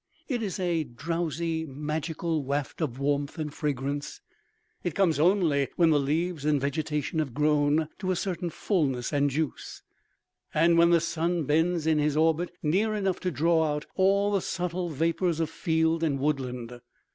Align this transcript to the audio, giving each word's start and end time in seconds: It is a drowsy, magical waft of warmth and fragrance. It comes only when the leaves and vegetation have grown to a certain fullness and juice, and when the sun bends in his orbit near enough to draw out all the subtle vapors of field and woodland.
It 0.27 0.41
is 0.41 0.59
a 0.59 0.83
drowsy, 0.83 1.63
magical 1.63 2.43
waft 2.43 2.81
of 2.81 2.97
warmth 2.97 3.37
and 3.37 3.53
fragrance. 3.53 4.19
It 4.83 4.95
comes 4.95 5.19
only 5.19 5.67
when 5.75 5.91
the 5.91 5.99
leaves 5.99 6.43
and 6.43 6.59
vegetation 6.59 7.19
have 7.19 7.35
grown 7.35 7.87
to 7.99 8.09
a 8.09 8.15
certain 8.15 8.49
fullness 8.49 9.13
and 9.13 9.29
juice, 9.29 9.83
and 10.55 10.75
when 10.75 10.89
the 10.89 11.01
sun 11.01 11.43
bends 11.43 11.85
in 11.85 11.99
his 11.99 12.17
orbit 12.17 12.49
near 12.63 12.95
enough 12.95 13.19
to 13.19 13.29
draw 13.29 13.63
out 13.71 13.85
all 13.93 14.31
the 14.31 14.41
subtle 14.41 14.89
vapors 14.89 15.39
of 15.39 15.51
field 15.51 16.01
and 16.03 16.17
woodland. 16.19 16.81